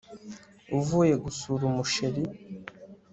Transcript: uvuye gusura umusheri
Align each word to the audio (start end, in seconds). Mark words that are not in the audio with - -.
uvuye 0.77 1.13
gusura 1.23 1.63
umusheri 1.71 2.23